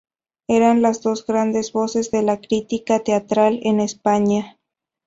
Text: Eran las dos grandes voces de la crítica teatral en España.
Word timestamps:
Eran 0.47 0.81
las 0.81 1.03
dos 1.03 1.27
grandes 1.27 1.71
voces 1.73 2.09
de 2.09 2.23
la 2.23 2.37
crítica 2.41 3.03
teatral 3.03 3.59
en 3.61 3.79
España. 3.79 4.57